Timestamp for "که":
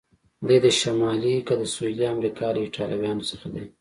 1.47-1.53